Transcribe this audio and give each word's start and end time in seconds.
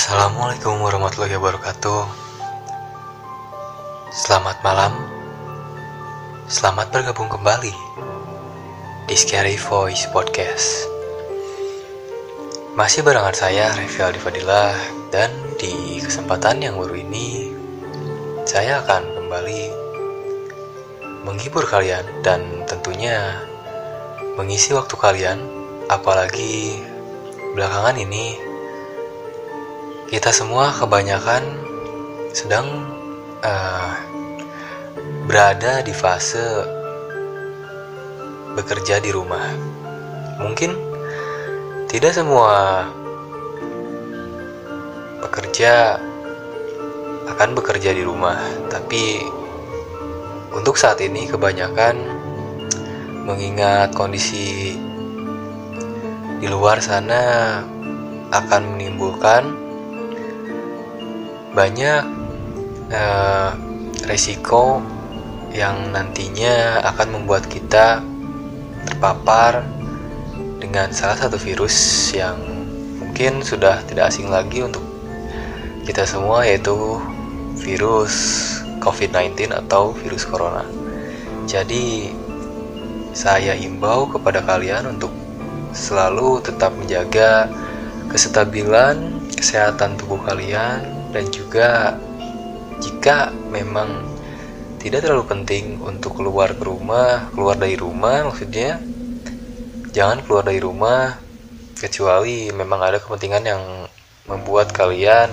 Assalamualaikum 0.00 0.80
warahmatullahi 0.80 1.36
wabarakatuh. 1.36 2.08
Selamat 4.16 4.56
malam. 4.64 4.96
Selamat 6.48 6.88
bergabung 6.88 7.28
kembali 7.28 7.68
di 9.04 9.12
Scary 9.12 9.60
Voice 9.60 10.08
Podcast. 10.08 10.88
Masih 12.80 13.04
barengan 13.04 13.36
saya 13.36 13.76
Revi 13.76 14.00
Fadilah 14.16 14.72
dan 15.12 15.28
di 15.60 16.00
kesempatan 16.00 16.64
yang 16.64 16.80
baru 16.80 16.96
ini 16.96 17.52
saya 18.48 18.80
akan 18.80 19.04
kembali 19.04 19.62
menghibur 21.28 21.68
kalian 21.68 22.08
dan 22.24 22.40
tentunya 22.64 23.36
mengisi 24.40 24.72
waktu 24.72 24.96
kalian 24.96 25.44
apalagi 25.92 26.80
belakangan 27.52 28.00
ini 28.00 28.48
kita 30.10 30.34
semua 30.34 30.74
kebanyakan 30.74 31.46
sedang 32.34 32.66
uh, 33.46 33.94
berada 35.30 35.86
di 35.86 35.94
fase 35.94 36.66
bekerja 38.58 38.98
di 38.98 39.14
rumah. 39.14 39.54
Mungkin 40.42 40.74
tidak 41.86 42.18
semua 42.18 42.90
pekerja 45.22 46.02
akan 47.30 47.54
bekerja 47.54 47.94
di 47.94 48.02
rumah, 48.02 48.42
tapi 48.66 49.22
untuk 50.50 50.74
saat 50.74 50.98
ini 51.06 51.30
kebanyakan 51.30 51.94
mengingat 53.30 53.94
kondisi 53.94 54.74
di 56.42 56.46
luar 56.50 56.82
sana 56.82 57.62
akan 58.34 58.74
menimbulkan 58.74 59.69
banyak 61.50 62.02
uh, 62.94 63.50
resiko 64.06 64.78
yang 65.50 65.90
nantinya 65.90 66.78
akan 66.94 67.20
membuat 67.20 67.50
kita 67.50 67.98
terpapar 68.86 69.66
dengan 70.62 70.94
salah 70.94 71.18
satu 71.18 71.34
virus 71.34 71.74
yang 72.14 72.38
mungkin 73.02 73.42
sudah 73.42 73.82
tidak 73.90 74.14
asing 74.14 74.30
lagi 74.30 74.62
untuk 74.62 74.82
kita 75.82 76.06
semua 76.06 76.46
yaitu 76.46 77.02
virus 77.58 78.46
COVID-19 78.78 79.50
atau 79.50 79.90
virus 79.90 80.22
corona. 80.22 80.62
Jadi 81.50 82.14
saya 83.10 83.58
imbau 83.58 84.06
kepada 84.06 84.38
kalian 84.46 84.86
untuk 84.86 85.10
selalu 85.74 86.38
tetap 86.46 86.70
menjaga 86.78 87.50
kestabilan 88.06 89.18
kesehatan 89.34 89.98
tubuh 89.98 90.22
kalian 90.22 90.99
dan 91.10 91.24
juga 91.30 91.98
jika 92.80 93.34
memang 93.50 94.06
tidak 94.80 95.04
terlalu 95.04 95.28
penting 95.28 95.76
untuk 95.84 96.16
keluar 96.16 96.56
ke 96.56 96.64
rumah, 96.64 97.28
keluar 97.36 97.58
dari 97.60 97.76
rumah 97.76 98.24
maksudnya 98.24 98.80
jangan 99.92 100.24
keluar 100.24 100.46
dari 100.46 100.62
rumah 100.62 101.18
kecuali 101.76 102.48
memang 102.54 102.80
ada 102.80 102.98
kepentingan 103.02 103.44
yang 103.44 103.62
membuat 104.30 104.72
kalian 104.72 105.28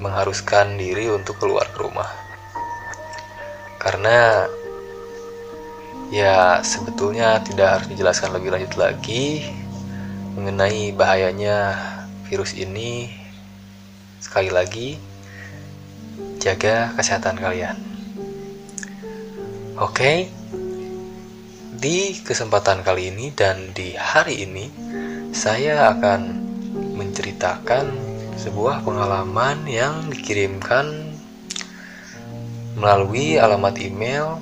mengharuskan 0.00 0.78
diri 0.78 1.10
untuk 1.12 1.38
keluar 1.38 1.68
ke 1.68 1.78
rumah. 1.82 2.08
Karena 3.76 4.46
ya 6.12 6.60
sebetulnya 6.60 7.40
tidak 7.40 7.68
harus 7.80 7.88
dijelaskan 7.90 8.36
lebih 8.36 8.52
lanjut 8.52 8.76
lagi 8.76 9.48
mengenai 10.36 10.92
bahayanya 10.92 11.76
virus 12.28 12.52
ini 12.56 13.21
Sekali 14.32 14.48
lagi, 14.48 14.96
jaga 16.40 16.96
kesehatan 16.96 17.36
kalian. 17.36 17.76
Oke, 19.76 20.32
di 21.76 22.16
kesempatan 22.16 22.80
kali 22.80 23.12
ini 23.12 23.28
dan 23.36 23.76
di 23.76 23.92
hari 23.92 24.48
ini, 24.48 24.72
saya 25.36 25.92
akan 25.92 26.32
menceritakan 26.96 27.92
sebuah 28.40 28.80
pengalaman 28.88 29.68
yang 29.68 30.08
dikirimkan 30.08 31.12
melalui 32.80 33.36
alamat 33.36 33.76
email 33.84 34.40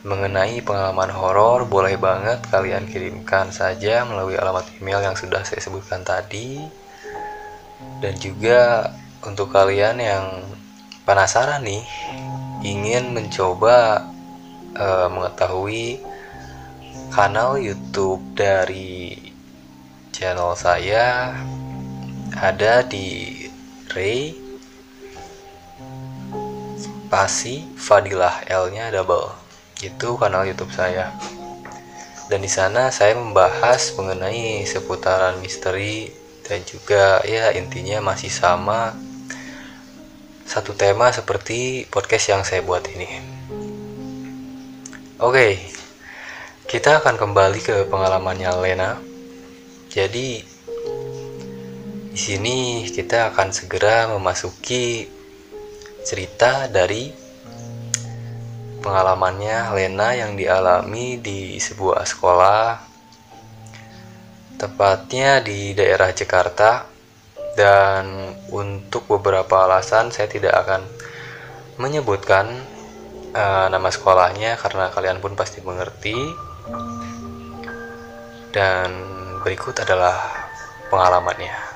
mengenai 0.00 0.64
pengalaman 0.64 1.12
horor, 1.12 1.68
boleh 1.68 2.00
banget 2.00 2.40
kalian 2.48 2.88
kirimkan 2.88 3.52
saja 3.52 4.08
melalui 4.08 4.40
alamat 4.40 4.64
email 4.80 5.04
yang 5.04 5.12
sudah 5.12 5.44
saya 5.44 5.60
sebutkan 5.60 6.00
tadi. 6.00 6.64
Dan 8.00 8.16
juga 8.16 8.88
untuk 9.20 9.52
kalian 9.52 10.00
yang 10.00 10.24
penasaran 11.04 11.60
nih, 11.60 11.84
ingin 12.64 13.12
mencoba 13.12 14.08
uh, 14.80 15.08
mengetahui 15.12 16.00
kanal 17.12 17.60
YouTube 17.60 18.24
dari 18.32 19.20
channel 20.16 20.56
saya 20.56 21.36
ada 22.36 22.86
di 22.86 23.34
Ray 23.90 24.36
Pasi 27.10 27.66
Fadilah 27.74 28.46
L-nya 28.46 28.94
double. 28.94 29.34
Itu 29.82 30.14
kanal 30.14 30.46
YouTube 30.46 30.70
saya. 30.70 31.10
Dan 32.30 32.46
di 32.46 32.50
sana 32.50 32.94
saya 32.94 33.18
membahas 33.18 33.90
mengenai 33.98 34.62
seputaran 34.62 35.42
misteri 35.42 36.14
dan 36.46 36.62
juga 36.62 37.18
ya 37.26 37.50
intinya 37.50 38.14
masih 38.14 38.30
sama 38.30 38.94
satu 40.46 40.74
tema 40.74 41.10
seperti 41.10 41.90
podcast 41.90 42.26
yang 42.30 42.42
saya 42.46 42.62
buat 42.62 42.86
ini. 42.94 43.10
Oke, 45.18 45.58
kita 46.70 47.02
akan 47.02 47.18
kembali 47.18 47.60
ke 47.62 47.76
pengalamannya 47.90 48.50
Lena. 48.62 48.90
Jadi 49.90 50.59
di 52.10 52.18
sini 52.18 52.82
kita 52.90 53.30
akan 53.30 53.54
segera 53.54 54.10
memasuki 54.10 55.06
cerita 56.02 56.66
dari 56.66 57.06
pengalamannya 58.82 59.70
Lena 59.78 60.18
yang 60.18 60.34
dialami 60.34 61.22
di 61.22 61.54
sebuah 61.62 62.02
sekolah 62.02 62.66
tepatnya 64.58 65.38
di 65.38 65.70
daerah 65.70 66.10
Jakarta 66.10 66.82
dan 67.54 68.34
untuk 68.50 69.06
beberapa 69.06 69.70
alasan 69.70 70.10
saya 70.10 70.26
tidak 70.26 70.66
akan 70.66 70.82
menyebutkan 71.78 72.58
uh, 73.38 73.70
nama 73.70 73.86
sekolahnya 73.86 74.58
karena 74.58 74.90
kalian 74.90 75.22
pun 75.22 75.38
pasti 75.38 75.62
mengerti 75.62 76.18
dan 78.50 78.90
berikut 79.46 79.78
adalah 79.78 80.18
pengalamannya. 80.90 81.69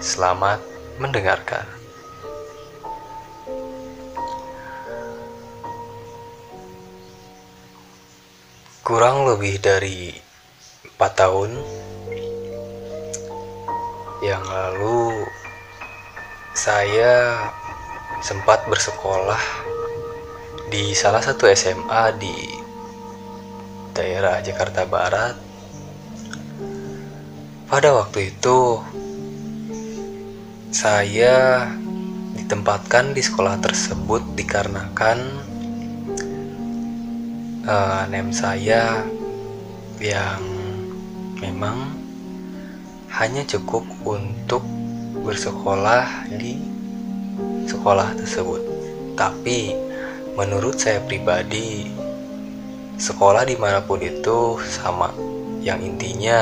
Selamat 0.00 0.64
mendengarkan. 0.96 1.68
Kurang 8.80 9.28
lebih 9.28 9.60
dari 9.60 10.16
empat 10.88 11.12
tahun 11.20 11.52
yang 14.24 14.40
lalu, 14.40 15.28
saya 16.56 17.44
sempat 18.24 18.64
bersekolah 18.72 19.44
di 20.72 20.96
salah 20.96 21.20
satu 21.20 21.44
SMA 21.52 22.16
di 22.16 22.36
daerah 23.92 24.40
Jakarta 24.40 24.88
Barat. 24.88 25.36
Pada 27.68 27.92
waktu 27.92 28.32
itu, 28.32 28.80
saya 30.70 31.66
ditempatkan 32.38 33.10
di 33.10 33.22
sekolah 33.22 33.58
tersebut 33.58 34.22
dikarenakan 34.38 35.18
uh, 37.66 38.06
name 38.06 38.30
saya 38.30 39.02
yang 39.98 40.42
memang 41.42 41.90
hanya 43.10 43.42
cukup 43.42 43.82
untuk 44.06 44.62
bersekolah 45.26 46.30
di 46.30 46.56
sekolah 47.66 48.14
tersebut. 48.16 48.62
Tapi 49.18 49.74
menurut 50.38 50.78
saya 50.78 51.02
pribadi, 51.04 51.90
sekolah 52.96 53.44
di 53.44 53.58
mana 53.58 53.82
pun 53.82 54.00
itu 54.00 54.56
sama. 54.64 55.12
Yang 55.60 55.92
intinya 55.92 56.40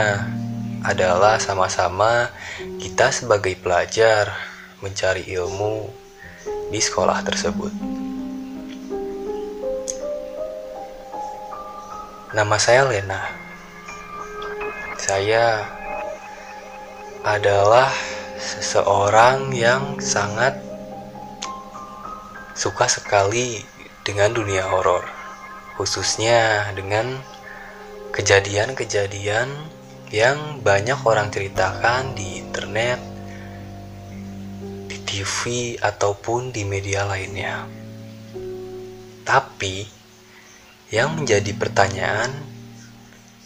adalah 0.89 1.37
sama-sama 1.37 2.33
kita 2.81 3.13
sebagai 3.13 3.53
pelajar 3.61 4.33
mencari 4.81 5.29
ilmu 5.37 5.85
di 6.73 6.81
sekolah 6.81 7.21
tersebut. 7.29 7.69
Nama 12.33 12.57
saya 12.57 12.89
Lena. 12.89 13.21
Saya 14.97 15.69
adalah 17.21 17.93
seseorang 18.41 19.53
yang 19.53 20.01
sangat 20.01 20.57
suka 22.57 22.89
sekali 22.89 23.61
dengan 24.09 24.33
dunia 24.33 24.65
horor, 24.65 25.05
khususnya 25.77 26.73
dengan 26.73 27.21
kejadian-kejadian 28.17 29.78
yang 30.09 30.65
banyak 30.65 30.97
orang 31.05 31.29
ceritakan 31.29 32.17
di 32.17 32.41
internet, 32.41 33.01
di 34.89 34.97
TV, 35.05 35.77
ataupun 35.77 36.49
di 36.49 36.65
media 36.65 37.05
lainnya. 37.05 37.69
Tapi, 39.29 39.85
yang 40.89 41.13
menjadi 41.13 41.53
pertanyaan 41.53 42.33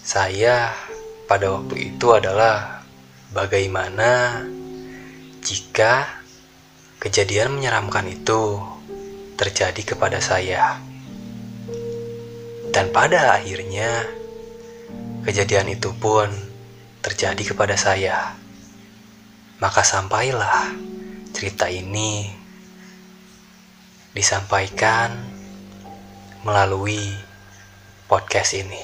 saya 0.07 0.71
pada 1.27 1.51
waktu 1.51 1.95
itu 1.95 2.15
adalah 2.15 2.87
bagaimana 3.35 4.47
jika 5.43 6.07
kejadian 7.03 7.59
menyeramkan 7.59 8.07
itu 8.07 8.63
terjadi 9.35 9.83
kepada 9.83 10.23
saya. 10.23 10.79
Dan 12.71 12.95
pada 12.95 13.35
akhirnya, 13.35 14.07
kejadian 15.27 15.75
itu 15.75 15.91
pun 15.99 16.52
terjadi 17.03 17.43
kepada 17.53 17.75
saya. 17.75 18.39
Maka 19.59 19.83
sampailah 19.83 20.71
cerita 21.35 21.67
ini 21.67 22.31
disampaikan 24.15 25.11
melalui 26.47 27.03
podcast 28.07 28.55
ini. 28.55 28.83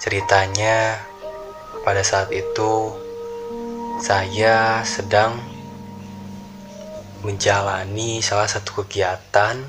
Ceritanya 0.00 1.02
pada 1.84 2.00
saat 2.06 2.30
itu 2.32 2.94
saya 4.00 4.80
sedang 4.86 5.36
menjalani 7.20 8.24
salah 8.24 8.48
satu 8.48 8.84
kegiatan 8.84 9.60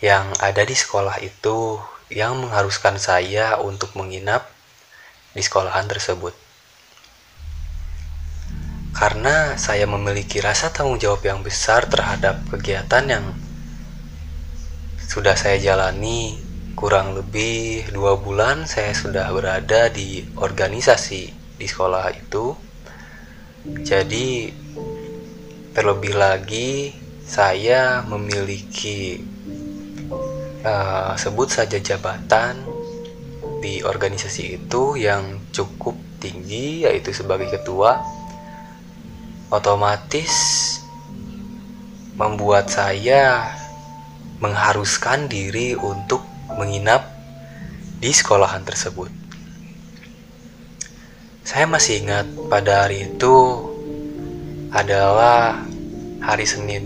yang 0.00 0.24
ada 0.40 0.64
di 0.64 0.72
sekolah 0.72 1.20
itu 1.20 1.76
yang 2.14 2.38
mengharuskan 2.38 2.96
saya 3.02 3.58
untuk 3.58 3.98
menginap 3.98 4.46
di 5.34 5.42
sekolahan 5.42 5.90
tersebut. 5.90 6.32
Karena 8.94 9.58
saya 9.58 9.90
memiliki 9.90 10.38
rasa 10.38 10.70
tanggung 10.70 11.02
jawab 11.02 11.26
yang 11.26 11.42
besar 11.42 11.90
terhadap 11.90 12.46
kegiatan 12.46 13.02
yang 13.10 13.26
sudah 15.10 15.34
saya 15.34 15.58
jalani 15.58 16.38
kurang 16.78 17.18
lebih 17.18 17.90
dua 17.90 18.18
bulan 18.18 18.66
saya 18.66 18.94
sudah 18.94 19.30
berada 19.34 19.90
di 19.90 20.26
organisasi 20.38 21.22
di 21.58 21.66
sekolah 21.70 22.10
itu 22.14 22.54
jadi 23.86 24.50
terlebih 25.70 26.14
lagi 26.18 26.94
saya 27.22 28.02
memiliki 28.06 29.33
uh, 30.64 31.12
sebut 31.14 31.52
saja 31.52 31.78
jabatan 31.78 32.58
di 33.60 33.80
organisasi 33.84 34.60
itu 34.60 34.96
yang 34.96 35.40
cukup 35.52 35.96
tinggi 36.20 36.88
yaitu 36.88 37.12
sebagai 37.12 37.48
ketua 37.52 38.00
otomatis 39.52 40.32
membuat 42.16 42.72
saya 42.72 43.54
mengharuskan 44.40 45.30
diri 45.30 45.76
untuk 45.78 46.24
menginap 46.58 47.08
di 48.02 48.10
sekolahan 48.12 48.62
tersebut. 48.66 49.08
Saya 51.44 51.68
masih 51.68 52.04
ingat 52.04 52.26
pada 52.48 52.84
hari 52.88 53.08
itu 53.08 53.36
adalah 54.72 55.62
hari 56.20 56.48
Senin. 56.48 56.84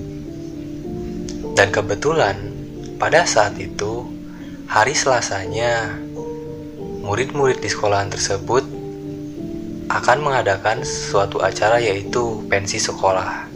Dan 1.54 1.74
kebetulan 1.74 2.47
pada 2.98 3.22
saat 3.22 3.54
itu 3.62 4.10
hari 4.66 4.92
Selasanya 4.92 5.94
murid-murid 7.06 7.62
di 7.62 7.70
sekolahan 7.70 8.10
tersebut 8.10 8.66
akan 9.88 10.18
mengadakan 10.20 10.84
suatu 10.84 11.40
acara 11.40 11.80
yaitu 11.80 12.44
pensi 12.50 12.76
sekolah. 12.76 13.48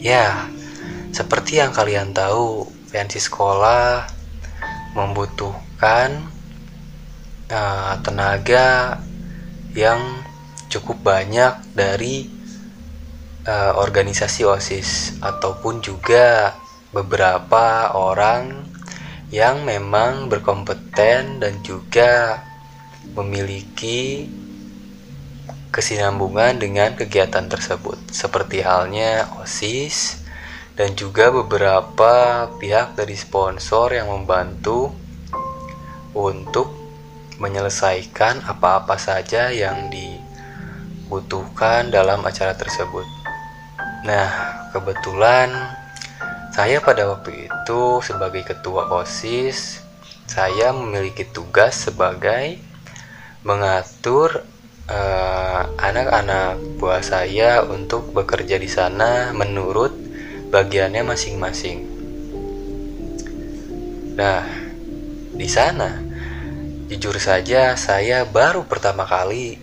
Ya, 0.00 0.48
seperti 1.12 1.60
yang 1.60 1.76
kalian 1.76 2.16
tahu, 2.16 2.64
pensi 2.88 3.20
sekolah 3.20 4.08
membutuhkan 4.96 6.24
uh, 7.52 7.94
tenaga 8.00 8.96
yang 9.76 10.00
cukup 10.72 11.04
banyak 11.04 11.52
dari 11.76 12.30
uh, 13.44 13.76
organisasi 13.76 14.48
OSIS 14.48 15.20
ataupun 15.20 15.84
juga 15.84 16.56
beberapa 16.92 17.88
orang 17.96 18.68
yang 19.32 19.64
memang 19.64 20.28
berkompeten 20.28 21.40
dan 21.40 21.64
juga 21.64 22.44
memiliki 23.16 24.28
kesinambungan 25.72 26.60
dengan 26.60 26.92
kegiatan 26.92 27.48
tersebut 27.48 27.96
seperti 28.12 28.60
halnya 28.60 29.24
OSIS 29.40 30.20
dan 30.76 30.92
juga 30.92 31.32
beberapa 31.32 32.44
pihak 32.60 32.92
dari 32.92 33.16
sponsor 33.16 33.96
yang 33.96 34.12
membantu 34.12 34.92
untuk 36.12 36.68
menyelesaikan 37.40 38.44
apa-apa 38.44 39.00
saja 39.00 39.48
yang 39.48 39.88
dibutuhkan 39.88 41.88
dalam 41.88 42.20
acara 42.20 42.52
tersebut. 42.52 43.08
Nah, 44.04 44.28
kebetulan 44.76 45.80
saya 46.52 46.78
pada 46.84 47.08
waktu 47.08 47.48
itu 47.48 47.82
sebagai 48.04 48.44
ketua 48.44 48.92
OSIS, 48.92 49.80
saya 50.28 50.70
memiliki 50.76 51.24
tugas 51.24 51.88
sebagai 51.88 52.60
mengatur 53.42 54.44
eh, 54.86 55.62
anak-anak 55.80 56.60
uh, 56.60 56.62
buah 56.78 57.02
saya 57.02 57.66
untuk 57.66 58.14
bekerja 58.14 58.60
di 58.60 58.70
sana 58.70 59.32
menurut 59.34 59.96
bagiannya 60.52 61.02
masing-masing. 61.02 61.78
Nah, 64.14 64.44
di 65.32 65.48
sana 65.48 66.12
Jujur 66.92 67.16
saja, 67.16 67.72
saya 67.72 68.28
baru 68.28 68.68
pertama 68.68 69.08
kali 69.08 69.56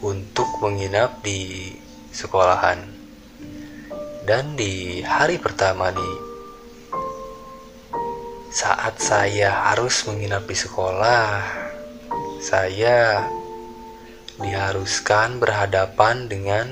untuk 0.00 0.48
menginap 0.64 1.20
di 1.20 1.76
sekolahan. 2.16 2.93
Dan 4.24 4.56
di 4.56 5.04
hari 5.04 5.36
pertama 5.36 5.92
di 5.92 6.10
saat 8.48 8.96
saya 8.96 9.68
harus 9.68 10.08
menginap 10.08 10.48
di 10.48 10.56
sekolah, 10.56 11.44
saya 12.40 13.28
diharuskan 14.40 15.36
berhadapan 15.36 16.24
dengan 16.24 16.66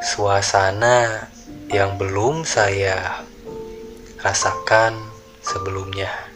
suasana 0.00 1.28
yang 1.68 2.00
belum 2.00 2.48
saya 2.48 3.20
rasakan 4.24 4.96
sebelumnya. 5.44 6.28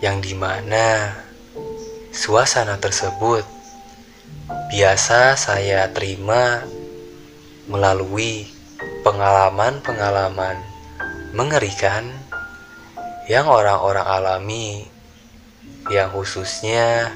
yang 0.00 0.24
di 0.24 0.32
mana 0.32 1.12
suasana 2.08 2.80
tersebut 2.80 3.59
biasa 4.70 5.34
saya 5.34 5.90
terima 5.90 6.62
melalui 7.66 8.46
pengalaman-pengalaman 9.02 10.58
mengerikan 11.34 12.10
yang 13.30 13.46
orang-orang 13.46 14.06
alami 14.06 14.86
yang 15.90 16.10
khususnya 16.10 17.14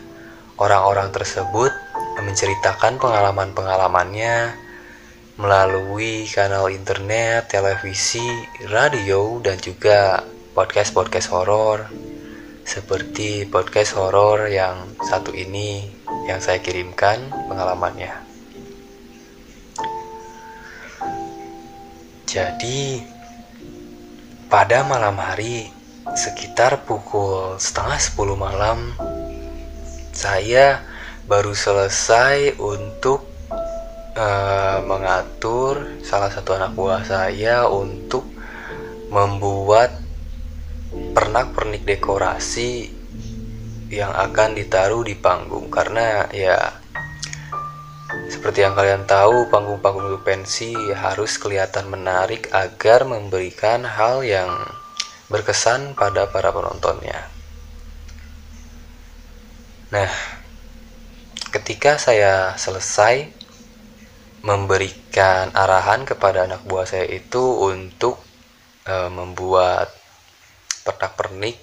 orang-orang 0.58 1.10
tersebut 1.10 1.70
menceritakan 2.22 2.98
pengalaman-pengalamannya 2.98 4.54
melalui 5.34 6.30
kanal 6.30 6.70
internet, 6.70 7.50
televisi, 7.50 8.22
radio, 8.70 9.42
dan 9.42 9.58
juga 9.58 10.22
podcast-podcast 10.54 11.28
horor 11.34 11.90
seperti 12.64 13.44
podcast 13.50 13.98
horor 13.98 14.46
yang 14.48 14.94
satu 15.04 15.34
ini 15.34 15.93
yang 16.25 16.40
saya 16.40 16.62
kirimkan 16.62 17.32
pengalamannya. 17.50 18.14
Jadi 22.25 23.02
pada 24.50 24.87
malam 24.87 25.18
hari 25.18 25.70
sekitar 26.14 26.87
pukul 26.87 27.58
setengah 27.58 27.99
sepuluh 27.99 28.38
malam 28.38 28.94
saya 30.14 30.78
baru 31.26 31.50
selesai 31.56 32.54
untuk 32.62 33.26
uh, 34.14 34.78
mengatur 34.87 35.99
salah 36.06 36.30
satu 36.30 36.54
anak 36.54 36.70
buah 36.78 37.02
saya 37.02 37.66
untuk 37.66 38.23
membuat 39.11 39.90
pernak-pernik 41.14 41.82
dekorasi 41.82 42.93
yang 43.94 44.10
akan 44.10 44.58
ditaruh 44.58 45.06
di 45.06 45.14
panggung 45.14 45.70
karena 45.70 46.26
ya 46.34 46.58
seperti 48.28 48.66
yang 48.66 48.74
kalian 48.74 49.06
tahu 49.06 49.48
panggung-panggung 49.48 50.22
pensi 50.26 50.74
harus 50.92 51.38
kelihatan 51.38 51.88
menarik 51.90 52.50
agar 52.50 53.06
memberikan 53.06 53.86
hal 53.86 54.26
yang 54.26 54.50
berkesan 55.30 55.96
pada 55.96 56.28
para 56.28 56.52
penontonnya. 56.52 57.26
Nah, 59.90 60.10
ketika 61.54 61.96
saya 61.96 62.58
selesai 62.58 63.30
memberikan 64.44 65.48
arahan 65.56 66.04
kepada 66.04 66.44
anak 66.44 66.60
buah 66.68 66.84
saya 66.84 67.08
itu 67.08 67.40
untuk 67.64 68.20
e, 68.84 69.08
membuat 69.08 69.88
pernak-pernik 70.84 71.56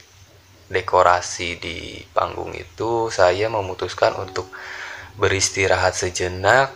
dekorasi 0.71 1.59
di 1.59 1.99
panggung 2.15 2.55
itu 2.55 3.11
saya 3.11 3.51
memutuskan 3.51 4.15
untuk 4.17 4.47
beristirahat 5.19 5.93
sejenak. 5.93 6.71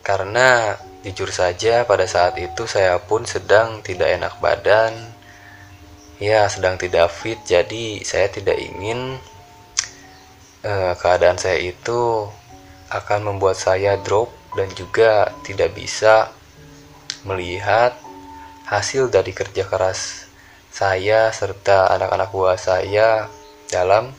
Karena 0.00 0.80
jujur 1.04 1.28
saja 1.28 1.84
pada 1.84 2.08
saat 2.08 2.40
itu 2.40 2.64
saya 2.64 2.96
pun 3.02 3.28
sedang 3.28 3.84
tidak 3.84 4.16
enak 4.16 4.34
badan. 4.40 4.94
Ya 6.16 6.48
sedang 6.48 6.80
tidak 6.80 7.12
fit. 7.12 7.36
Jadi 7.44 8.00
saya 8.06 8.32
tidak 8.32 8.56
ingin 8.56 9.20
e, 10.64 10.72
keadaan 10.96 11.36
saya 11.36 11.60
itu 11.60 12.30
akan 12.88 13.20
membuat 13.34 13.60
saya 13.60 14.00
drop 14.00 14.32
dan 14.56 14.72
juga 14.72 15.30
tidak 15.44 15.76
bisa 15.76 16.32
melihat 17.28 17.92
hasil 18.66 19.12
dari 19.12 19.36
kerja 19.36 19.68
keras 19.68 20.30
saya 20.70 21.28
serta 21.34 21.90
anak-anak 21.90 22.30
buah 22.30 22.58
saya 22.58 23.26
dalam 23.70 24.12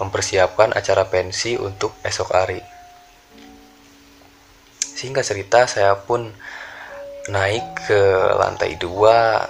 mempersiapkan 0.00 0.72
acara 0.72 1.06
pensi 1.06 1.54
untuk 1.54 1.94
esok 2.02 2.28
hari. 2.32 2.62
Sehingga 4.80 5.22
cerita, 5.22 5.68
saya 5.70 5.94
pun 5.94 6.32
naik 7.28 7.86
ke 7.86 8.00
lantai 8.34 8.74
dua, 8.80 9.46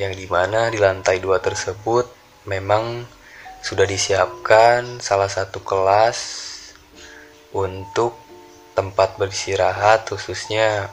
yang 0.00 0.12
di 0.12 0.26
mana 0.28 0.68
di 0.72 0.76
lantai 0.80 1.20
dua 1.20 1.40
tersebut 1.40 2.08
memang 2.44 3.04
sudah 3.64 3.88
disiapkan 3.88 5.00
salah 5.02 5.26
satu 5.26 5.64
kelas 5.64 6.18
untuk 7.56 8.14
tempat 8.76 9.16
beristirahat 9.16 10.04
khususnya 10.12 10.92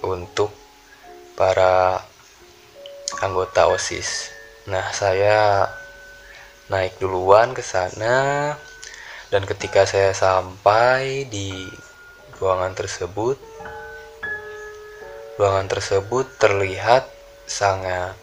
untuk 0.00 0.50
para 1.36 2.02
anggota 3.20 3.68
OSIS. 3.68 4.32
Nah, 4.66 4.90
saya 4.90 5.68
naik 6.72 6.96
duluan 6.96 7.52
ke 7.52 7.60
sana 7.60 8.56
dan 9.28 9.44
ketika 9.44 9.84
saya 9.84 10.16
sampai 10.16 11.28
di 11.28 11.68
ruangan 12.40 12.72
tersebut 12.72 13.36
ruangan 15.36 15.68
tersebut 15.68 16.38
terlihat 16.40 17.08
sangat 17.48 18.16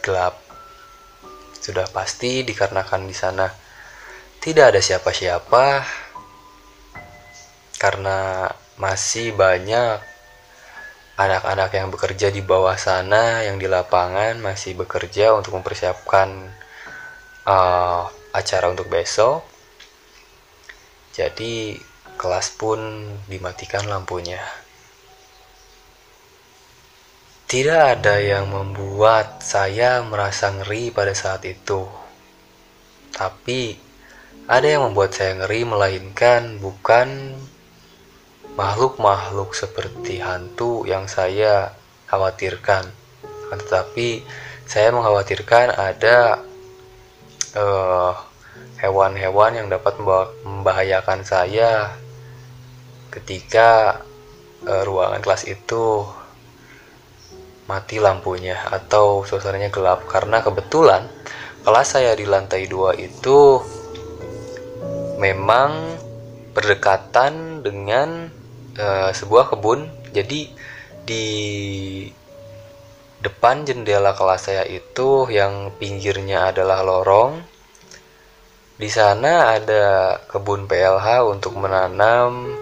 gelap. 0.00 0.40
Sudah 1.60 1.84
pasti 1.92 2.40
dikarenakan 2.40 3.04
di 3.04 3.16
sana 3.16 3.50
tidak 4.40 4.72
ada 4.72 4.80
siapa-siapa 4.80 5.84
karena 7.76 8.48
masih 8.80 9.36
banyak 9.36 10.00
anak-anak 11.20 11.70
yang 11.76 11.92
bekerja 11.92 12.32
di 12.32 12.40
bawah 12.40 12.76
sana 12.80 13.44
yang 13.44 13.60
di 13.60 13.68
lapangan 13.68 14.40
masih 14.40 14.72
bekerja 14.72 15.36
untuk 15.36 15.60
mempersiapkan 15.60 16.48
uh, 17.46 18.08
acara 18.34 18.66
untuk 18.70 18.88
besok. 18.90 19.44
Jadi 21.14 21.76
kelas 22.20 22.52
pun 22.56 22.80
dimatikan 23.28 23.88
lampunya. 23.88 24.40
Tidak 27.50 27.82
ada 27.98 28.22
yang 28.22 28.46
membuat 28.46 29.42
saya 29.42 29.98
merasa 30.06 30.54
ngeri 30.54 30.94
pada 30.94 31.10
saat 31.16 31.42
itu. 31.48 31.82
Tapi 33.10 33.74
ada 34.46 34.66
yang 34.66 34.86
membuat 34.86 35.18
saya 35.18 35.34
ngeri 35.34 35.66
melainkan 35.66 36.62
bukan 36.62 37.34
makhluk-makhluk 38.54 39.50
seperti 39.56 40.22
hantu 40.22 40.86
yang 40.86 41.10
saya 41.10 41.74
khawatirkan. 42.06 42.86
Tetapi 43.50 44.22
saya 44.70 44.94
mengkhawatirkan 44.94 45.74
ada 45.74 46.46
hewan 47.54 48.16
hewan-hewan 48.80 49.52
yang 49.56 49.68
dapat 49.68 49.98
membahayakan 50.44 51.22
saya 51.22 51.94
ketika 53.10 54.00
uh, 54.66 54.82
ruangan 54.86 55.20
kelas 55.20 55.44
itu 55.50 56.06
mati 57.70 58.02
lampunya 58.02 58.58
atau 58.66 59.22
suasananya 59.22 59.70
gelap. 59.70 60.06
Karena 60.10 60.42
kebetulan 60.42 61.06
kelas 61.62 61.88
saya 61.94 62.14
di 62.18 62.26
lantai 62.26 62.66
dua 62.66 62.98
itu 62.98 63.62
memang 65.22 66.00
berdekatan 66.50 67.62
dengan 67.62 68.26
uh, 68.74 69.10
sebuah 69.14 69.54
kebun. 69.54 69.86
Jadi 70.10 70.50
di 71.06 71.26
depan 73.20 73.68
jendela 73.68 74.16
kelas 74.16 74.48
saya 74.48 74.64
itu 74.64 75.28
yang 75.28 75.76
pinggirnya 75.76 76.52
adalah 76.52 76.80
lorong 76.80 77.40
di 78.80 78.88
sana 78.88 79.60
ada 79.60 80.16
kebun 80.24 80.64
PLH 80.64 81.20
untuk 81.28 81.52
menanam 81.60 82.56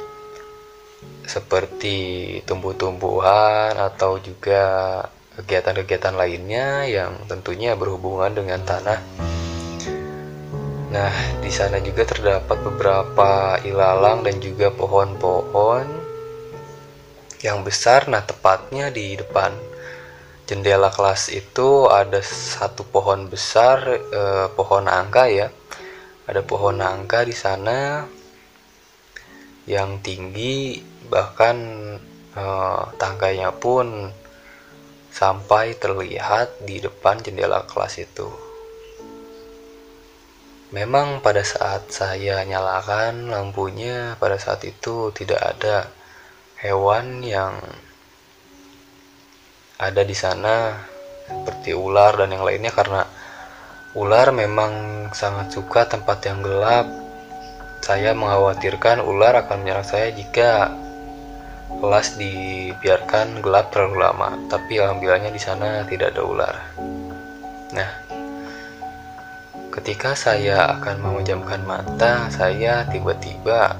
seperti 1.22 2.40
tumbuh-tumbuhan 2.42 3.78
atau 3.78 4.18
juga 4.18 4.98
kegiatan-kegiatan 5.38 6.18
lainnya 6.18 6.90
yang 6.90 7.14
tentunya 7.30 7.78
berhubungan 7.78 8.34
dengan 8.34 8.58
tanah. 8.66 8.98
Nah, 10.90 11.14
di 11.38 11.52
sana 11.54 11.78
juga 11.78 12.02
terdapat 12.02 12.58
beberapa 12.66 13.62
ilalang 13.62 14.26
dan 14.26 14.42
juga 14.42 14.74
pohon-pohon 14.74 15.86
yang 17.46 17.62
besar. 17.62 18.10
Nah, 18.10 18.26
tepatnya 18.26 18.90
di 18.90 19.14
depan 19.14 19.67
jendela 20.48 20.88
kelas 20.88 21.28
itu 21.28 21.84
ada 21.92 22.24
satu 22.24 22.80
pohon 22.88 23.28
besar, 23.28 23.84
eh, 23.92 24.48
pohon 24.56 24.88
angka 24.88 25.28
ya. 25.28 25.52
Ada 26.24 26.40
pohon 26.40 26.80
angka 26.80 27.28
di 27.28 27.36
sana 27.36 28.08
yang 29.68 30.00
tinggi, 30.00 30.80
bahkan 31.12 31.56
eh, 32.32 32.82
tangganya 32.96 33.52
pun 33.52 34.08
sampai 35.12 35.76
terlihat 35.76 36.64
di 36.64 36.80
depan 36.80 37.20
jendela 37.20 37.68
kelas 37.68 38.00
itu. 38.00 38.28
Memang 40.68 41.24
pada 41.24 41.40
saat 41.44 41.88
saya 41.92 42.44
nyalakan 42.44 43.32
lampunya, 43.32 44.16
pada 44.20 44.36
saat 44.36 44.64
itu 44.68 45.12
tidak 45.16 45.40
ada 45.40 45.88
hewan 46.60 47.24
yang 47.24 47.56
ada 49.78 50.02
di 50.02 50.12
sana 50.12 50.74
seperti 51.30 51.70
ular 51.70 52.18
dan 52.18 52.34
yang 52.34 52.42
lainnya 52.42 52.74
karena 52.74 53.06
ular 53.94 54.34
memang 54.34 55.06
sangat 55.14 55.54
suka 55.54 55.86
tempat 55.86 56.18
yang 56.26 56.42
gelap. 56.42 56.86
Saya 57.78 58.10
mengkhawatirkan 58.10 58.98
ular 59.00 59.38
akan 59.38 59.62
menyerang 59.62 59.86
saya 59.86 60.10
jika 60.10 60.74
kelas 61.78 62.18
dibiarkan 62.18 63.38
gelap 63.38 63.70
terlalu 63.70 64.02
lama. 64.02 64.34
Tapi 64.50 64.82
alhamdulillahnya 64.82 65.30
di 65.30 65.38
sana 65.38 65.86
tidak 65.86 66.18
ada 66.18 66.22
ular. 66.26 66.56
Nah, 67.70 67.90
ketika 69.70 70.18
saya 70.18 70.74
akan 70.74 70.98
memejamkan 70.98 71.62
mata, 71.62 72.26
saya 72.34 72.82
tiba-tiba 72.90 73.78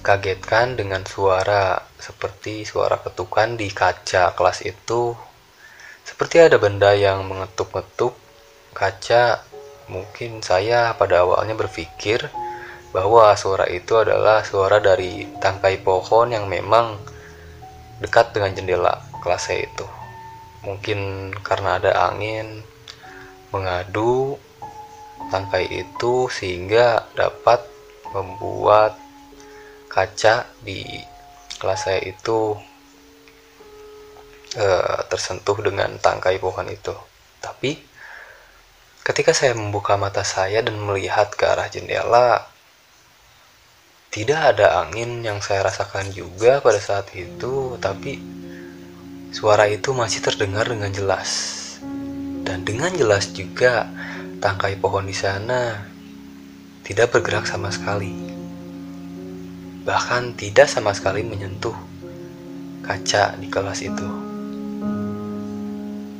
dikagetkan 0.00 0.80
dengan 0.80 1.04
suara 1.04 1.76
seperti 2.00 2.64
suara 2.64 2.96
ketukan 2.96 3.60
di 3.60 3.68
kaca 3.68 4.32
kelas 4.32 4.64
itu. 4.64 5.12
Seperti 6.08 6.40
ada 6.40 6.56
benda 6.56 6.96
yang 6.96 7.28
mengetuk-ngetuk 7.28 8.16
kaca. 8.72 9.44
Mungkin 9.92 10.40
saya 10.40 10.96
pada 10.96 11.26
awalnya 11.26 11.52
berpikir 11.52 12.32
bahwa 12.96 13.34
suara 13.36 13.68
itu 13.68 13.98
adalah 13.98 14.42
suara 14.42 14.80
dari 14.80 15.28
tangkai 15.38 15.82
pohon 15.84 16.32
yang 16.32 16.48
memang 16.48 16.96
dekat 18.00 18.32
dengan 18.32 18.56
jendela 18.56 19.02
kelas 19.20 19.52
saya 19.52 19.68
itu 19.68 19.86
mungkin 20.60 21.32
karena 21.40 21.80
ada 21.80 22.12
angin 22.12 22.60
mengadu 23.52 24.36
tangkai 25.32 25.68
itu 25.68 26.28
sehingga 26.28 27.08
dapat 27.16 27.64
membuat 28.12 28.96
kaca 29.90 30.46
di 30.62 30.86
kelas 31.58 31.80
saya 31.90 32.00
itu 32.06 32.54
uh, 34.54 34.98
tersentuh 35.10 35.58
dengan 35.58 35.98
tangkai 35.98 36.38
pohon 36.38 36.70
itu. 36.70 36.94
Tapi 37.42 37.74
ketika 39.02 39.34
saya 39.34 39.58
membuka 39.58 39.98
mata 39.98 40.22
saya 40.22 40.62
dan 40.62 40.78
melihat 40.78 41.34
ke 41.34 41.44
arah 41.44 41.66
jendela, 41.66 42.46
tidak 44.14 44.56
ada 44.56 44.86
angin 44.86 45.26
yang 45.26 45.42
saya 45.42 45.66
rasakan 45.66 46.14
juga 46.14 46.62
pada 46.62 46.78
saat 46.78 47.10
itu, 47.18 47.74
tapi 47.82 48.38
Suara 49.30 49.70
itu 49.70 49.94
masih 49.94 50.26
terdengar 50.26 50.66
dengan 50.66 50.90
jelas. 50.90 51.30
Dan 52.42 52.66
dengan 52.66 52.90
jelas 52.90 53.30
juga 53.30 53.86
tangkai 54.42 54.74
pohon 54.74 55.06
di 55.06 55.14
sana 55.14 55.86
tidak 56.82 57.14
bergerak 57.14 57.46
sama 57.46 57.70
sekali. 57.70 58.10
Bahkan 59.90 60.38
tidak 60.38 60.70
sama 60.70 60.94
sekali 60.94 61.26
menyentuh 61.26 61.74
kaca 62.86 63.34
di 63.34 63.50
kelas 63.50 63.82
itu. 63.82 64.06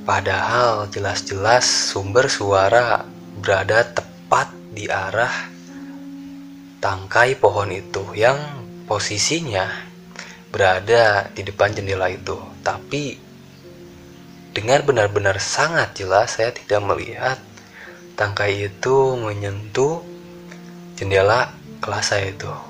Padahal 0.03 0.91
jelas-jelas 0.91 1.95
sumber 1.95 2.27
suara 2.27 3.07
berada 3.39 3.87
tepat 3.87 4.51
di 4.75 4.91
arah 4.91 5.31
tangkai 6.83 7.39
pohon 7.39 7.71
itu 7.71 8.03
yang 8.19 8.43
posisinya 8.91 9.71
berada 10.51 11.31
di 11.31 11.47
depan 11.47 11.71
jendela 11.71 12.11
itu. 12.11 12.43
Tapi 12.67 13.23
dengan 14.51 14.83
benar-benar 14.83 15.39
sangat 15.39 15.95
jelas 15.95 16.43
saya 16.43 16.51
tidak 16.51 16.83
melihat 16.83 17.39
tangkai 18.19 18.67
itu 18.67 19.15
menyentuh 19.15 20.03
jendela 20.99 21.55
kelas 21.79 22.11
saya 22.11 22.35
itu. 22.35 22.70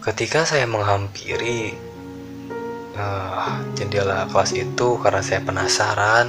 Ketika 0.00 0.48
saya 0.48 0.64
menghampiri 0.64 1.76
uh, 2.96 3.60
jendela 3.76 4.24
kelas 4.32 4.56
itu 4.56 4.96
karena 5.00 5.20
saya 5.20 5.40
penasaran, 5.44 6.26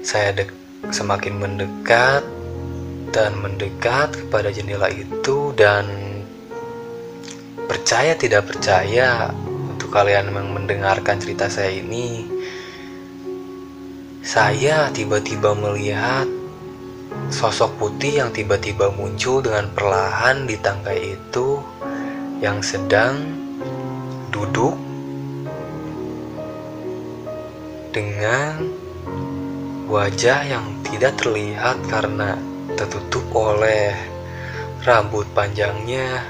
saya 0.00 0.32
dek 0.32 0.50
semakin 0.88 1.38
mendekat 1.38 2.24
dan 3.12 3.36
mendekat 3.38 4.16
kepada 4.16 4.48
jendela 4.48 4.88
itu 4.88 5.52
dan 5.52 6.12
Percaya 7.72 8.12
tidak 8.12 8.52
percaya 8.52 9.32
untuk 9.48 9.88
kalian 9.96 10.28
yang 10.28 10.52
mendengarkan 10.52 11.16
cerita 11.16 11.48
saya 11.48 11.72
ini, 11.72 12.28
saya 14.20 14.92
tiba-tiba 14.92 15.56
melihat 15.56 16.28
sosok 17.32 17.80
putih 17.80 18.20
yang 18.20 18.28
tiba-tiba 18.28 18.92
muncul 18.92 19.40
dengan 19.40 19.72
perlahan 19.72 20.44
di 20.44 20.60
tangkai 20.60 21.16
itu 21.16 21.64
yang 22.42 22.58
sedang 22.58 23.22
duduk 24.34 24.74
dengan 27.94 28.66
wajah 29.86 30.42
yang 30.42 30.66
tidak 30.82 31.14
terlihat 31.22 31.78
karena 31.86 32.34
tertutup 32.74 33.22
oleh 33.30 33.94
rambut 34.82 35.30
panjangnya 35.30 36.26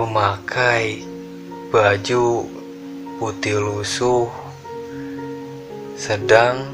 memakai 0.00 1.04
baju 1.68 2.48
putih 3.20 3.60
lusuh, 3.60 4.30
sedang 5.98 6.72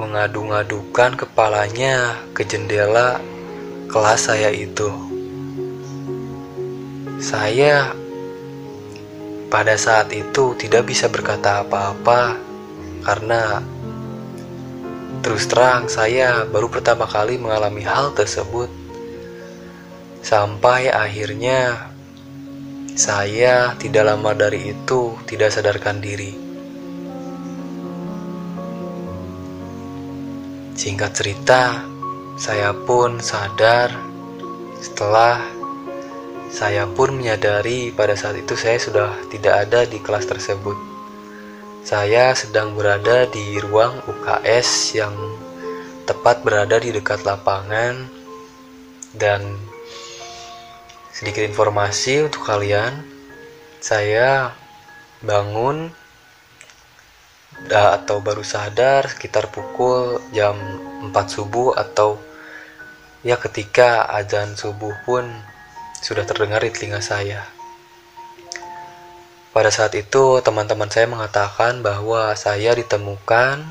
mengadu-ngadukan 0.00 1.18
kepalanya 1.18 2.22
ke 2.32 2.46
jendela 2.46 3.20
kelas 3.90 4.30
saya 4.32 4.48
itu. 4.48 5.11
Saya 7.22 7.94
pada 9.46 9.78
saat 9.78 10.10
itu 10.10 10.58
tidak 10.58 10.90
bisa 10.90 11.06
berkata 11.06 11.62
apa-apa 11.62 12.34
karena 13.06 13.62
terus 15.22 15.46
terang 15.46 15.86
saya 15.86 16.42
baru 16.50 16.66
pertama 16.66 17.06
kali 17.06 17.38
mengalami 17.38 17.86
hal 17.86 18.10
tersebut. 18.10 18.66
Sampai 20.18 20.90
akhirnya 20.90 21.94
saya 22.98 23.78
tidak 23.78 24.02
lama 24.02 24.34
dari 24.34 24.74
itu 24.74 25.14
tidak 25.22 25.54
sadarkan 25.54 26.02
diri. 26.02 26.34
Singkat 30.74 31.12
cerita, 31.14 31.86
saya 32.34 32.74
pun 32.74 33.22
sadar 33.22 33.94
setelah 34.82 35.61
saya 36.52 36.84
pun 36.84 37.16
menyadari 37.16 37.90
pada 37.90 38.12
saat 38.12 38.36
itu 38.36 38.52
saya 38.54 38.76
sudah 38.76 39.16
tidak 39.32 39.66
ada 39.66 39.88
di 39.88 39.98
kelas 39.98 40.28
tersebut. 40.28 40.76
Saya 41.82 42.36
sedang 42.36 42.76
berada 42.78 43.26
di 43.26 43.58
ruang 43.58 44.04
UKS 44.06 44.94
yang 44.94 45.16
tepat 46.06 46.44
berada 46.44 46.78
di 46.78 46.94
dekat 46.94 47.26
lapangan 47.26 48.06
dan 49.16 49.58
Sedikit 51.12 51.44
informasi 51.44 52.24
untuk 52.24 52.42
kalian, 52.42 53.04
saya 53.78 54.56
bangun 55.22 55.92
atau 57.70 58.18
baru 58.18 58.42
sadar 58.42 59.06
sekitar 59.06 59.52
pukul 59.52 60.18
jam 60.34 60.58
4 61.04 61.14
subuh 61.28 61.78
atau 61.78 62.18
ya 63.22 63.38
ketika 63.38 64.08
azan 64.08 64.58
subuh 64.58 64.90
pun 65.06 65.30
sudah 66.02 66.26
terdengar 66.26 66.60
di 66.66 66.74
telinga 66.74 66.98
saya. 66.98 67.46
Pada 69.52 69.70
saat 69.70 69.94
itu 69.94 70.42
teman-teman 70.42 70.90
saya 70.90 71.06
mengatakan 71.06 71.80
bahwa 71.80 72.34
saya 72.34 72.74
ditemukan 72.74 73.62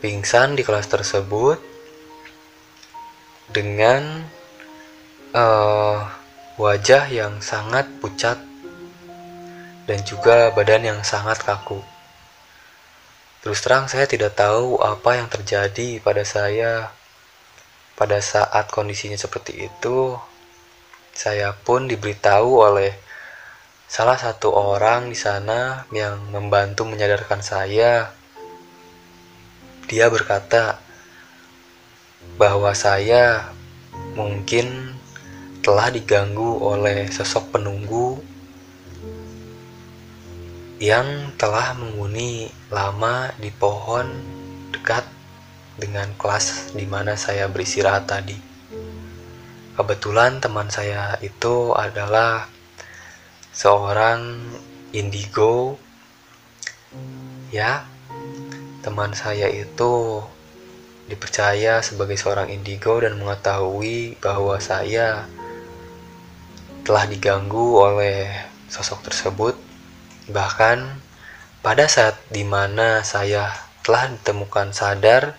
pingsan 0.00 0.56
di 0.56 0.64
kelas 0.64 0.88
tersebut 0.88 1.60
dengan 3.52 4.24
uh, 5.36 6.08
wajah 6.56 7.10
yang 7.12 7.44
sangat 7.44 7.86
pucat, 8.00 8.40
dan 9.84 9.98
juga 10.06 10.54
badan 10.54 10.86
yang 10.86 11.00
sangat 11.02 11.42
kaku. 11.42 11.82
Terus 13.42 13.58
terang 13.58 13.90
saya 13.90 14.06
tidak 14.06 14.38
tahu 14.38 14.78
apa 14.78 15.18
yang 15.18 15.26
terjadi 15.26 15.98
pada 15.98 16.22
saya 16.22 16.94
pada 17.98 18.22
saat 18.22 18.70
kondisinya 18.70 19.18
seperti 19.18 19.66
itu. 19.66 20.14
Saya 21.12 21.52
pun 21.52 21.86
diberitahu 21.86 22.64
oleh 22.64 22.96
salah 23.84 24.16
satu 24.16 24.48
orang 24.48 25.12
di 25.12 25.18
sana 25.20 25.84
yang 25.92 26.32
membantu 26.32 26.88
menyadarkan 26.88 27.44
saya. 27.44 28.16
Dia 29.92 30.08
berkata 30.08 30.80
bahwa 32.40 32.72
saya 32.72 33.52
mungkin 34.16 34.96
telah 35.60 35.92
diganggu 35.92 36.58
oleh 36.58 37.06
sosok 37.12 37.54
penunggu 37.54 38.18
yang 40.82 41.30
telah 41.38 41.78
menghuni 41.78 42.50
lama 42.72 43.30
di 43.38 43.54
pohon 43.54 44.10
dekat 44.74 45.06
dengan 45.78 46.10
kelas 46.18 46.74
di 46.74 46.88
mana 46.88 47.14
saya 47.14 47.46
beristirahat 47.46 48.10
tadi. 48.10 48.51
Kebetulan 49.72 50.36
teman 50.36 50.68
saya 50.68 51.16
itu 51.24 51.72
adalah 51.72 52.44
seorang 53.56 54.52
indigo. 54.92 55.80
Ya, 57.48 57.88
teman 58.84 59.16
saya 59.16 59.48
itu 59.48 60.20
dipercaya 61.08 61.80
sebagai 61.80 62.16
seorang 62.20 62.52
indigo 62.52 63.00
dan 63.00 63.16
mengetahui 63.16 64.20
bahwa 64.20 64.60
saya 64.60 65.24
telah 66.84 67.04
diganggu 67.08 67.80
oleh 67.80 68.28
sosok 68.68 69.08
tersebut. 69.08 69.56
Bahkan 70.28 70.78
pada 71.64 71.88
saat 71.88 72.20
di 72.28 72.44
mana 72.44 73.00
saya 73.06 73.52
telah 73.80 74.10
ditemukan 74.10 74.76
sadar 74.76 75.36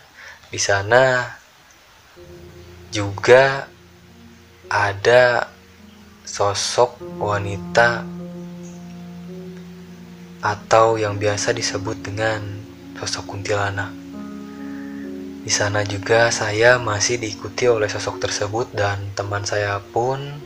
di 0.49 0.59
sana 0.61 1.37
juga 2.93 3.72
ada 4.73 5.53
sosok 6.25 6.97
wanita 7.21 8.01
atau 10.41 10.97
yang 10.97 11.21
biasa 11.21 11.53
disebut 11.53 12.01
dengan 12.01 12.41
sosok 12.97 13.37
kuntilanak. 13.37 13.93
Di 15.45 15.51
sana 15.53 15.85
juga 15.85 16.33
saya 16.33 16.81
masih 16.81 17.21
diikuti 17.21 17.69
oleh 17.69 17.85
sosok 17.85 18.17
tersebut 18.17 18.73
dan 18.73 19.13
teman 19.13 19.45
saya 19.45 19.77
pun 19.77 20.41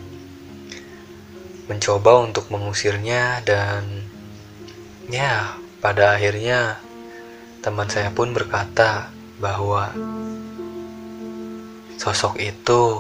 mencoba 1.72 2.20
untuk 2.20 2.52
mengusirnya 2.52 3.40
dan 3.48 4.04
ya 5.08 5.56
pada 5.80 6.20
akhirnya 6.20 6.84
teman 7.64 7.88
saya 7.88 8.12
pun 8.12 8.36
berkata 8.36 9.08
bahwa 9.40 9.96
sosok 11.96 12.44
itu 12.44 13.00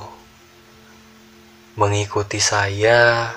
mengikuti 1.77 2.41
saya 2.41 3.31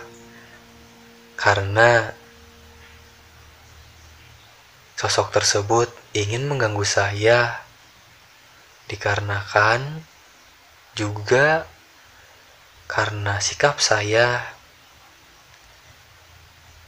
karena 1.37 2.16
Sosok 5.00 5.33
tersebut 5.33 5.88
ingin 6.12 6.44
mengganggu 6.44 6.85
saya 6.85 7.64
dikarenakan 8.85 10.05
juga 10.92 11.64
karena 12.85 13.40
sikap 13.40 13.81
saya 13.81 14.44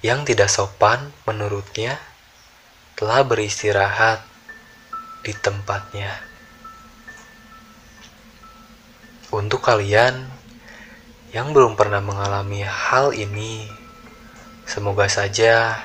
yang 0.04 0.28
tidak 0.28 0.52
sopan 0.52 1.08
menurutnya 1.24 1.96
telah 3.00 3.24
beristirahat 3.24 4.20
di 5.24 5.32
tempatnya. 5.32 6.20
Untuk 9.32 9.64
kalian 9.64 10.28
yang 11.32 11.56
belum 11.56 11.74
pernah 11.74 12.04
mengalami 12.04 12.60
hal 12.64 13.16
ini, 13.16 13.64
semoga 14.68 15.08
saja 15.08 15.80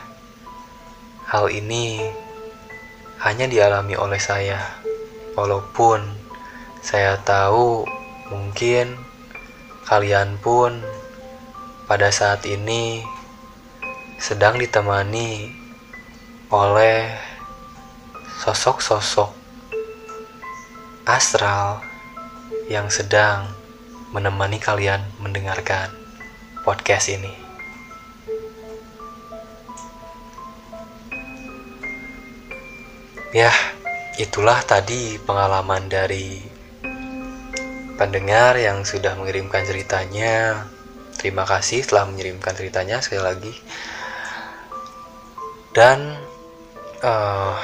Hal 1.27 1.51
ini 1.51 1.99
hanya 3.19 3.51
dialami 3.51 3.99
oleh 3.99 4.15
saya, 4.15 4.63
walaupun 5.35 6.07
saya 6.79 7.19
tahu 7.19 7.83
mungkin 8.31 8.95
kalian 9.83 10.39
pun 10.39 10.79
pada 11.83 12.15
saat 12.15 12.47
ini 12.47 13.03
sedang 14.23 14.55
ditemani 14.55 15.51
oleh 16.47 17.11
sosok-sosok 18.39 19.35
astral 21.03 21.83
yang 22.71 22.87
sedang 22.87 23.51
menemani 24.15 24.61
kalian 24.61 25.03
mendengarkan 25.19 25.91
podcast 26.63 27.11
ini. 27.11 27.33
Ya, 33.35 33.51
itulah 34.15 34.63
tadi 34.63 35.19
pengalaman 35.19 35.91
dari 35.91 36.39
pendengar 37.99 38.55
yang 38.55 38.87
sudah 38.87 39.19
mengirimkan 39.19 39.67
ceritanya. 39.67 40.63
Terima 41.19 41.43
kasih 41.43 41.83
telah 41.83 42.07
mengirimkan 42.07 42.55
ceritanya 42.55 43.03
sekali 43.03 43.21
lagi. 43.25 43.53
Dan 45.75 46.15
uh, 47.03 47.57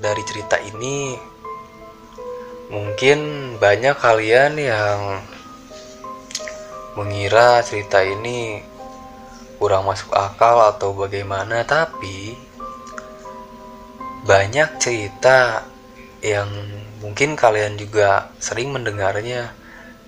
dari 0.00 0.22
cerita 0.24 0.56
ini 0.62 1.27
mungkin 2.68 3.18
banyak 3.56 3.96
kalian 3.96 4.60
yang 4.60 5.24
mengira 6.96 7.64
cerita 7.64 8.04
ini 8.04 8.60
kurang 9.56 9.88
masuk 9.88 10.12
akal 10.14 10.62
atau 10.68 10.94
bagaimana, 10.94 11.64
tapi 11.64 12.36
banyak 14.28 14.76
cerita 14.76 15.64
yang 16.20 16.50
mungkin 17.00 17.38
kalian 17.38 17.78
juga 17.78 18.28
sering 18.42 18.74
mendengarnya 18.74 19.54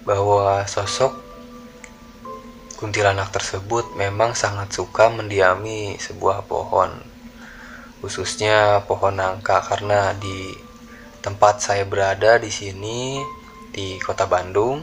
bahwa 0.03 0.67
sosok 0.67 1.15
kuntilanak 2.77 3.31
tersebut 3.31 3.95
memang 3.95 4.33
sangat 4.35 4.73
suka 4.73 5.13
mendiami 5.13 6.01
sebuah 6.01 6.49
pohon 6.49 6.89
khususnya 8.01 8.81
pohon 8.89 9.21
nangka 9.21 9.61
karena 9.61 10.17
di 10.17 10.57
tempat 11.21 11.61
saya 11.61 11.85
berada 11.85 12.41
di 12.41 12.49
sini 12.49 13.21
di 13.71 14.01
kota 14.01 14.25
Bandung 14.25 14.81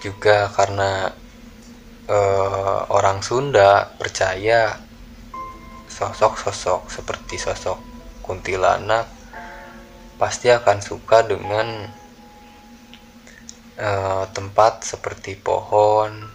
juga 0.00 0.48
karena 0.50 1.12
uh, 2.08 2.80
orang 2.90 3.20
Sunda 3.20 3.92
percaya 3.96 4.80
sosok-sosok 5.88 6.88
seperti 6.88 7.36
sosok 7.36 7.78
kuntilanak 8.24 9.08
pasti 10.18 10.50
akan 10.50 10.78
suka 10.82 11.22
dengan 11.22 11.86
uh, 13.78 14.24
tempat 14.34 14.82
seperti 14.82 15.38
pohon 15.38 16.26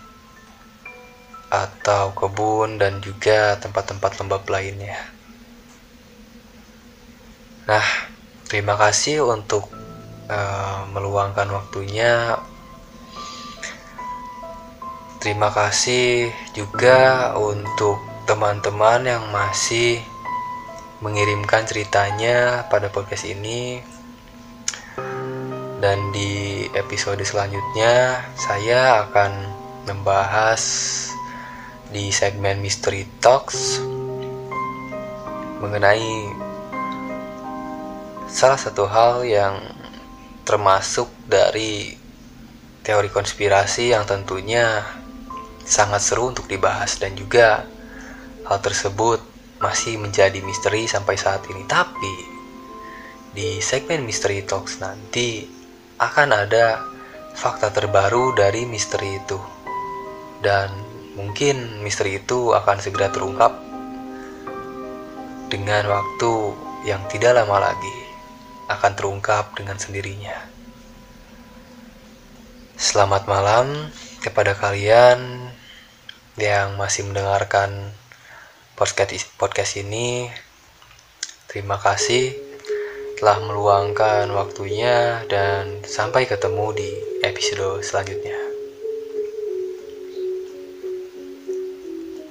atau 1.53 2.17
kebun 2.17 2.81
dan 2.81 2.97
juga 2.97 3.53
tempat-tempat 3.61 4.17
lembab 4.17 4.41
lainnya. 4.49 4.97
Nah, 7.69 8.12
terima 8.53 8.77
kasih 8.77 9.25
untuk 9.25 9.65
uh, 10.29 10.85
meluangkan 10.93 11.49
waktunya. 11.49 12.37
Terima 15.17 15.49
kasih 15.49 16.29
juga 16.53 17.33
untuk 17.33 17.97
teman-teman 18.29 19.09
yang 19.09 19.25
masih 19.33 20.05
mengirimkan 21.01 21.65
ceritanya 21.65 22.69
pada 22.69 22.93
podcast 22.93 23.25
ini 23.25 23.81
dan 25.81 26.13
di 26.13 26.63
episode 26.77 27.19
selanjutnya 27.25 28.21
saya 28.37 29.03
akan 29.09 29.49
membahas 29.89 30.61
di 31.89 32.13
segmen 32.13 32.61
Mystery 32.61 33.09
Talks 33.19 33.81
mengenai 35.59 36.42
salah 38.33 38.57
satu 38.57 38.89
hal 38.89 39.21
yang 39.29 39.61
termasuk 40.41 41.05
dari 41.29 41.93
teori 42.81 43.05
konspirasi 43.13 43.93
yang 43.93 44.09
tentunya 44.09 44.81
sangat 45.61 46.01
seru 46.01 46.33
untuk 46.33 46.49
dibahas 46.49 46.97
dan 46.97 47.13
juga 47.13 47.61
hal 48.49 48.57
tersebut 48.57 49.21
masih 49.61 50.01
menjadi 50.01 50.41
misteri 50.41 50.89
sampai 50.89 51.13
saat 51.13 51.45
ini. 51.45 51.61
Tapi 51.69 52.15
di 53.37 53.61
segmen 53.61 54.01
Mystery 54.01 54.41
Talks 54.41 54.81
nanti 54.81 55.45
akan 56.01 56.33
ada 56.33 56.81
fakta 57.37 57.69
terbaru 57.69 58.33
dari 58.33 58.65
misteri 58.65 59.21
itu. 59.21 59.37
Dan 60.41 60.73
mungkin 61.13 61.85
misteri 61.85 62.17
itu 62.17 62.49
akan 62.51 62.81
segera 62.81 63.13
terungkap 63.13 63.53
dengan 65.53 65.85
waktu 65.85 66.33
yang 66.89 67.05
tidak 67.07 67.37
lama 67.37 67.71
lagi 67.71 68.02
akan 68.67 68.91
terungkap 68.95 69.55
dengan 69.57 69.75
sendirinya. 69.79 70.35
Selamat 72.79 73.29
malam 73.29 73.91
kepada 74.23 74.55
kalian 74.55 75.51
yang 76.39 76.75
masih 76.79 77.05
mendengarkan 77.05 77.93
podcast 78.73 79.29
podcast 79.37 79.77
ini. 79.77 80.27
Terima 81.47 81.77
kasih 81.77 82.33
telah 83.21 83.39
meluangkan 83.39 84.27
waktunya 84.33 85.21
dan 85.29 85.85
sampai 85.85 86.25
ketemu 86.25 86.73
di 86.73 86.89
episode 87.21 87.85
selanjutnya. 87.85 88.35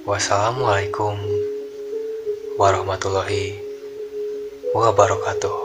Wassalamualaikum 0.03 1.15
warahmatullahi 2.59 3.55
wabarakatuh. 4.75 5.62